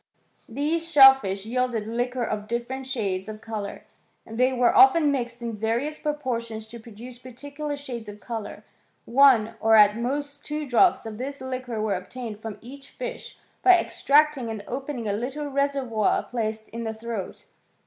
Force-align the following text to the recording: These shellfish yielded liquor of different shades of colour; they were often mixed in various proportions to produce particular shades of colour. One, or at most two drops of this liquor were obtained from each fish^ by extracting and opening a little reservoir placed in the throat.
These 0.49 0.91
shellfish 0.91 1.45
yielded 1.45 1.85
liquor 1.85 2.23
of 2.23 2.47
different 2.47 2.87
shades 2.87 3.29
of 3.29 3.39
colour; 3.39 3.83
they 4.25 4.51
were 4.51 4.75
often 4.75 5.11
mixed 5.11 5.43
in 5.43 5.53
various 5.55 5.99
proportions 5.99 6.65
to 6.69 6.79
produce 6.79 7.19
particular 7.19 7.77
shades 7.77 8.09
of 8.09 8.19
colour. 8.19 8.63
One, 9.05 9.53
or 9.59 9.75
at 9.75 9.97
most 9.97 10.43
two 10.43 10.65
drops 10.65 11.05
of 11.05 11.19
this 11.19 11.39
liquor 11.39 11.79
were 11.79 11.93
obtained 11.93 12.39
from 12.41 12.57
each 12.61 12.97
fish^ 12.97 13.35
by 13.61 13.77
extracting 13.77 14.49
and 14.49 14.63
opening 14.67 15.07
a 15.07 15.13
little 15.13 15.45
reservoir 15.49 16.23
placed 16.23 16.67
in 16.69 16.81
the 16.81 16.95
throat. 16.95 17.45